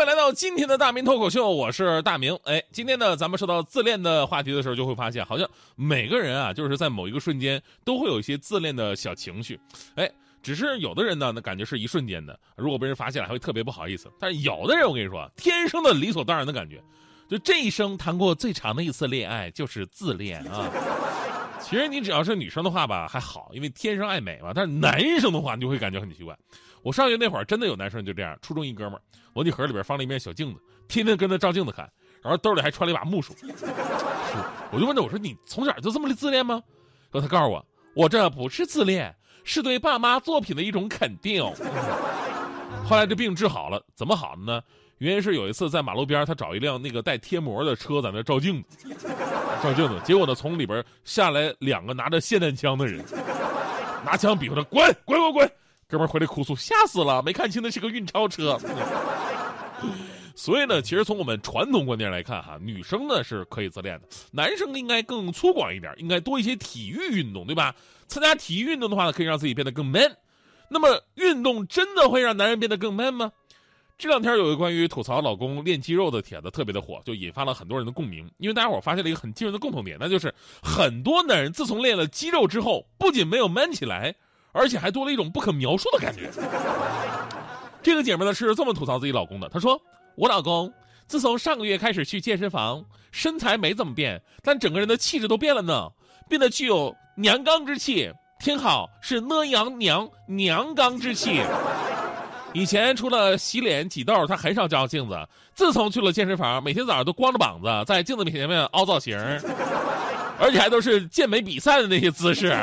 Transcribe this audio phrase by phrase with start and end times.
[0.00, 2.34] 位来到今天的大明脱口秀，我是大明。
[2.44, 9.60] 哎，今天呢，咱们说到自恋的话题的时候，就会发现，好像每个人啊，就是在某一个瞬间都会有一些自恋的小情绪。
[9.96, 10.10] 哎，
[10.42, 14.10] 只是有的人呢，那感觉是一瞬间的，如果被人发现了，还会特别不好意思。
[14.18, 16.82] 但是有的人，我跟你说，天生的理所当然的感觉，
[17.28, 20.70] 就这一生谈过最长的一次恋爱就是自恋啊。
[21.62, 24.52] 其实你只要是女生的话吧，还好，因为天生爱美嘛。
[24.54, 26.36] 但是男生的话，你就会感觉很奇怪。
[26.82, 28.36] 我上学那会儿，真的有男生就这样。
[28.40, 29.00] 初中一哥们儿，
[29.34, 31.90] 文具盒里边放了一面小镜子，天天跟他照镜子看，
[32.22, 33.34] 然后兜里还揣了一把木梳。
[34.72, 36.62] 我就问他，我说你从小就这么自恋吗？
[37.10, 41.44] 然后他告诉我，我这不是自恋，是对爸妈作品的一种肯定。
[42.84, 44.62] 后来这病治好了，怎么好的呢？
[45.00, 48.86] 原因是有一次在马路边，他找一辆那个带贴膜的车在那照镜子，
[49.62, 53.02] 照镜子，结果呢从里边下来两个拿着霰弹枪的人，
[54.04, 55.50] 拿枪比划着滚滚滚滚。
[55.88, 58.58] 哥们回来哭诉，吓死了，没看清那是个运钞车。
[60.36, 67.74] 所以呢，其实从我们传统观念来看，哈，女生呢是可以自恋的，男生应该更粗犷一点，应该多一些体育运动，对吧？
[68.06, 70.14] 参加体育运动的话呢，可以让自己变得更 man。
[70.68, 73.32] 那么，运动真的会让男人变得更 man 吗？
[74.00, 78.26] 这两天有一个关于吐槽老公练肌肉的帖子特别的火，就引发了很多人的共鸣。
[78.38, 84.14] 因为大家伙发现了一个很惊人的共同点，那就是很多男人自从练了肌肉之后，不仅没有 man 起来。
[84.52, 86.28] 而且还多了一种不可描述的感觉。
[87.82, 89.80] 这个姐妹呢是这么吐槽自己老公的：“她说，
[90.16, 90.72] 我老公
[91.06, 95.90] 自从上个月开始去健身房，身材没怎么变，但整个人的气质都变了呢，
[96.28, 98.10] 变得具有娘刚之气。
[98.40, 101.42] 听好，是呢阳娘娘刚之气。
[102.52, 105.16] 以前除了洗脸挤痘，他很少照镜子。
[105.54, 109.16] 自从去了健身房，每天早上都光着膀子在镜子面前凹造型，
[110.38, 112.56] 而且还都是健美比赛的那些姿势。”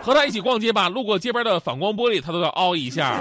[0.00, 3.20] 和他一起逛街吧，路过街边的反光玻璃，他都要凹一下，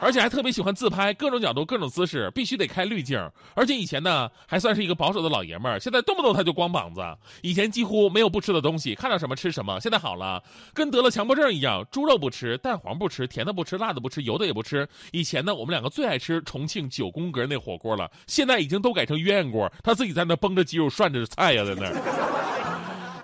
[0.00, 3.18] 而且还特别喜欢自拍，各种角度、各种姿势，必须得开滤镜。
[3.54, 7.02] 而且以前呢，还算是一个保守的老爷们儿，现在动不动他就光膀子。
[7.42, 9.78] 以前几乎没有不吃的东西，看到什么吃什么。
[9.80, 10.42] 现在好了，
[10.72, 14.88] 跟得了强迫症一样，猪肉不吃，蛋黄不吃，甜的不吃，辣的不吃，油的也不吃。
[15.12, 22.37] 以前呢，我们两个最爱吃重庆九宫格那火锅了，现在已经都改成鸳鸯锅，他自己在那绷着肌肉涮着菜呀，在那。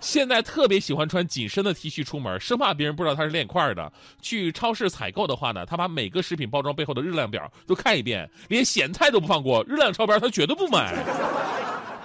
[0.05, 3.91] 现在特别喜欢穿紧身的 T 恤出门，生怕别人不知道他是练块的。
[4.21, 10.95] 去超市采购的话呢，他把每个食品包装背后的热量表都看一遍，连咸菜都不放过，热量超标他绝对不买。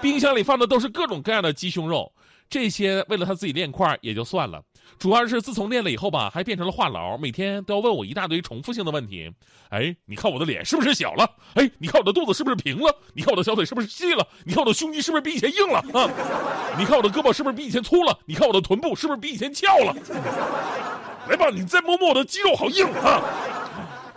[0.01, 2.09] 冰箱里放的都是各种各样的鸡胸肉。
[2.49, 4.61] 这些为了他自己练块也就算了，
[4.97, 9.31] 主要是自从练了以后吧，还变成了话痨，每天都要问我一大堆重复性的问题。
[9.69, 11.29] 哎，你看我的脸是不是小了？
[11.53, 12.91] 哎，你看我的肚子是不是平了？
[13.13, 14.27] 你看我的小腿是不是细了？
[14.45, 16.09] 你看我的胸肌是不是比以前硬了啊？
[16.77, 18.17] 你看我的胳膊是不是比以前粗了？
[18.25, 19.95] 你看我的臀部是不是比以前翘了？
[21.29, 23.21] 来吧，你再摸摸我的肌肉，好硬啊！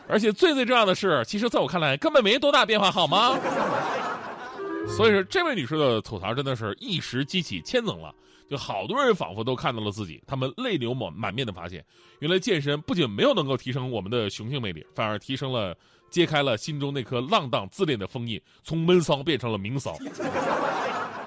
[0.08, 3.38] 而且最最重要的是，其实在我看来根本没多大变化，好吗？
[4.88, 8.14] 所以说，这位女士的吐槽真的是一时激起千层浪，
[8.48, 11.84] 就好多人仿佛都看到了自己，他们泪流满满面的发现，
[12.20, 15.76] 原来健身不仅没有能够提升我们的雄性魅力，反而提升了、
[16.10, 19.96] 揭开了心中那颗浪荡自恋的封印，从闷骚变成了明骚。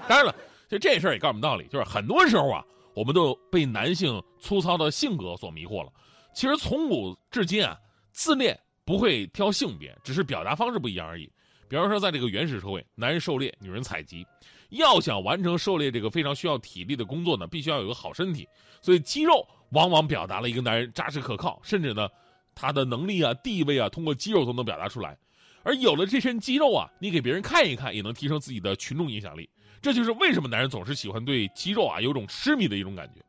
[0.07, 0.35] 当然了，
[0.69, 5.91] 就这事儿也告诉我们道理，就是很多时候啊，我们都被男性粗糙的性格所迷惑了。
[6.35, 7.75] 其实从古至今啊，
[8.11, 11.31] 自恋不会挑性别，只是表达方式不一样而已。
[11.67, 14.25] 比方说，在这个原始社会，男人狩猎，女人采集。
[14.69, 18.47] 要想完成狩猎这个非常需要体力的工作呢，必须要有个好身体。
[18.81, 22.07] 所以，肌肉往往表达了一个男人扎实可靠，甚至呢，
[22.53, 25.17] 他的能力啊、地位啊，通过肌肉都能表达出来。
[25.63, 29.49] 而有了这身肌肉啊，你给别人看一看，也能提升自己的群众影响力。
[29.81, 33.21] 这就是为什么男人总是喜欢对肌肉啊有种痴迷的一种感觉。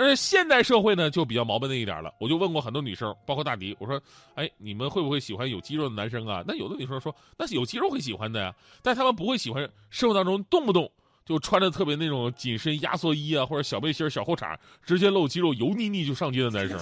[0.00, 2.10] 但是现代社会呢，就比较矛盾的一点了。
[2.18, 4.00] 我就问过很多女生，包括大迪，我说
[4.34, 10.90] ：“哎，你们会不会喜欢有肌肉的男生啊？”那有的女生说：“那是有肌肉会喜欢的呀。”但他们不会喜欢生活当中动不动
[11.26, 16.78] 就穿着特别那种紧身压缩衣啊，或者小背心、小裤衩，直接露肌肉、油腻腻就上街的男生。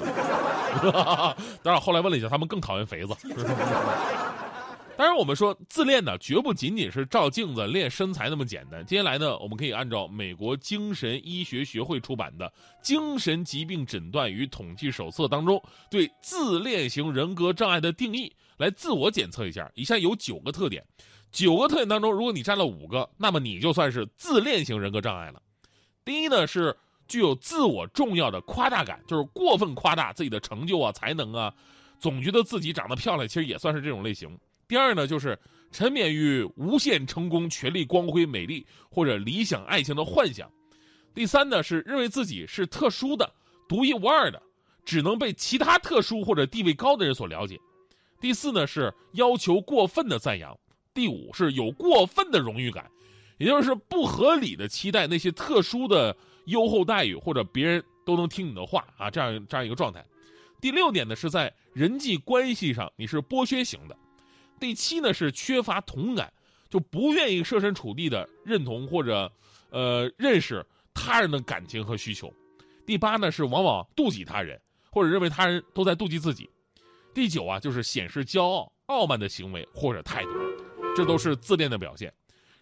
[1.61, 3.17] 当然，后来问了一下，他们更讨厌肥子。
[4.99, 8.85] 当然，我们说自恋呢，绝不仅仅是照镜子练身材那么简单。
[8.85, 12.47] 接下来呢，我们可以按照美国精神医学学会出版的
[12.83, 19.71] 《精神疾病诊断与统计手册》当中对自恋型人格障碍的定义来自我检测一下。
[19.77, 20.85] 以下有九个特点，
[21.31, 25.41] 九个特点当中，如果你占了五个，那么你就算是自恋型人格障碍了。
[26.05, 31.55] 第一呢是具有自我重要的夸大感，就是过分夸大自己的成就啊、才能啊，
[32.00, 34.37] 总觉得自己长得漂亮，其实也算是这种类型。
[34.69, 35.38] 第二呢就是
[35.73, 40.50] 沉湎于无限成功、权力、光辉、美丽或者理想爱情的幻想。
[41.15, 43.32] 第三呢是认为自己是特殊的、
[43.67, 44.41] 独一无二的，
[44.85, 47.59] 只能被其他特殊或者地位高的人所了解。
[48.20, 50.56] 第四呢是要求过分的赞扬。
[50.93, 52.91] 第五是有过分的荣誉感，
[53.38, 56.17] 也就是不合理的期待那些特殊的
[56.47, 60.05] 优厚待遇或者别人都能听你的话啊，这样这样一个状态。
[60.61, 63.97] 第六点呢是在人际关系上你是剥削型的。
[64.59, 66.33] 第七呢是缺乏同感，
[66.69, 69.31] 就不愿意设身处地的认同或者
[69.71, 72.33] 呃认识他人的感情和需求。
[72.85, 74.61] 第八呢是往往妒忌他人，
[74.91, 76.49] 或者认为他人都在妒忌自己。
[77.15, 80.31] 第九啊就是显示骄傲、傲慢的行为或者态度。
[80.97, 82.13] 这都是自恋的表现，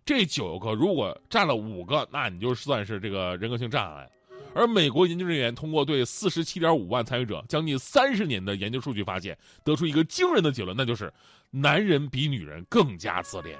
[0.04, 4.10] 这九个如果占了五个，那你就算是这个人格性障碍。
[4.56, 11.12] 而美国研究人员通过对四十七点五万参与者将近三十年的研究数据发现，得出一个惊人的结论，那就是
[11.50, 13.58] 男人比女人更加自恋。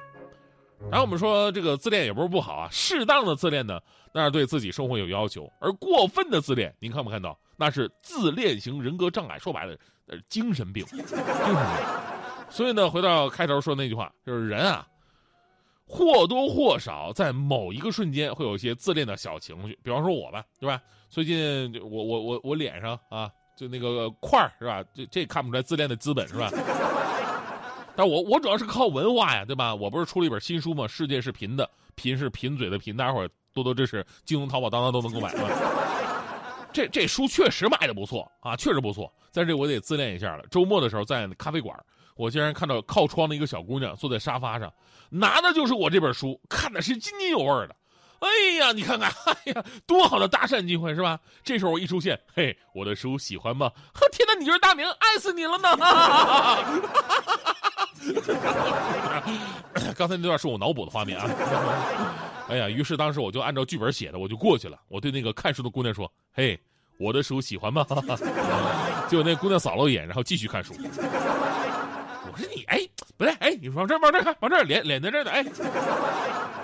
[0.90, 3.78] 然后我们说这个自恋也不是不好啊，适当的自恋呢，
[4.12, 7.38] 那是对自己生活有要求；而过分的自恋，您看没看到？
[7.56, 9.76] 那是自恋型人格障碍，说白了，
[10.06, 11.26] 呃，精神病， 精神病。
[12.49, 14.87] 所以呢，回到开头说那句话，就是人啊，
[15.87, 19.79] 或多或少在某一个瞬间会有一些自恋的小情绪。
[19.83, 20.83] 比方说我吧，对吧？
[21.09, 24.85] 最近我我我我脸上啊，就那个块儿是吧？
[24.93, 26.50] 这这看不出来自恋的资本是吧？
[27.94, 29.75] 但我我主要是靠文化呀，对吧？
[29.75, 30.87] 我不是出了一本新书吗？
[30.88, 35.33] 世界是贫的，贫是贫嘴的贫，大家伙多多支持，京东、淘宝、当当都能购买。
[36.73, 39.11] 这这书确实卖的不错啊，确实不错。
[39.31, 40.44] 在这我得自恋一下了。
[40.50, 41.75] 周末的时候在咖啡馆。
[42.16, 44.72] 我竟然看到靠窗的一个小姑娘坐在沙发上，
[45.10, 47.76] 拿的就是我这本书，看的是津津有味的。
[48.18, 48.28] 哎
[48.58, 51.20] 呀，你看看， 哎呀，多好的搭讪机会是吧？
[51.44, 53.70] 这时候我一出现，嘿，我的书喜欢吗？
[53.92, 55.76] 呵，天哪，你就是大明，爱死你了呢！
[59.94, 61.28] 刚才那段是我脑补的画面啊。
[62.48, 64.80] 哎呀，于是当时我就按照剧本写的，我就过去了。
[64.88, 66.58] 我对那个看书的姑娘说：“嘿，
[66.98, 67.84] 我的书喜欢吗？”
[69.08, 70.72] 结果那姑娘扫了一眼，然后继续看书。
[72.37, 72.87] 我说你哎，
[73.17, 75.43] 不对哎，你往这往这看，往这脸脸在这呢哎。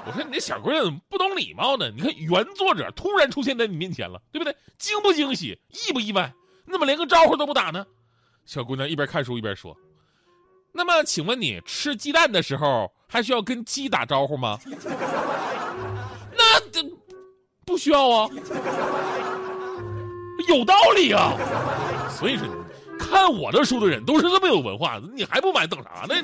[0.04, 1.90] 我说你这小姑娘怎么不懂礼貌呢？
[1.96, 4.54] 你看原作者突然出现在你面前了，对不对？
[4.76, 5.58] 惊不惊喜？
[5.70, 6.30] 意不意外？
[6.66, 7.86] 你怎么连个招呼都不打呢？
[8.44, 9.74] 小姑娘一边看书一边说
[10.74, 14.58] ：“那么，请问你吃鸡蛋的时候还需要跟鸡打招呼吗？”
[16.36, 16.84] 那这
[17.64, 18.28] 不需要啊，
[20.48, 21.32] 有道理啊。
[22.10, 22.46] 所以说。
[23.10, 26.14] 看我的书的人都是这么有文化的，你还不买等啥呢？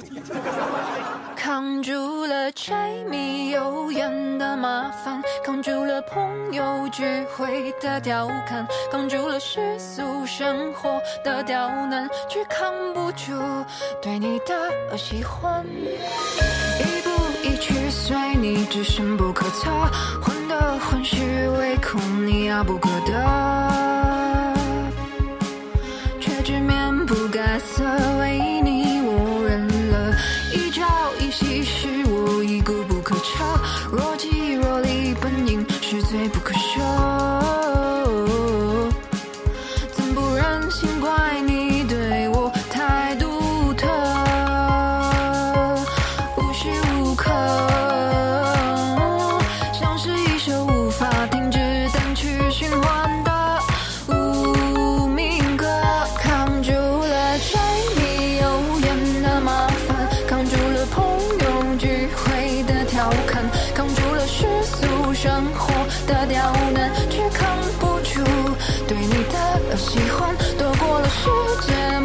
[1.37, 7.05] 扛住了柴米油盐的麻烦，扛住了朋友聚
[7.37, 13.33] 会的调侃，扛住了世俗生活的刁难，却扛不住
[14.03, 15.65] 对你的喜欢。
[16.81, 17.11] 一步
[17.45, 19.71] 一趋随你，只深不可测，
[20.21, 21.17] 患得患失，
[21.59, 23.48] 唯恐你遥不可得。
[69.79, 71.31] 喜欢躲过了时
[71.69, 71.98] 间。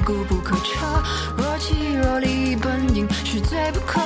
[0.00, 1.02] 固不可彻。
[1.36, 4.00] 若即若离，本应是罪不可